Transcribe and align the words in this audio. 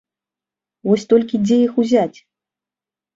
Вось 0.87 1.05
толькі 1.11 1.39
дзе 1.49 1.57
іх 1.65 1.77
узяць? 1.83 2.17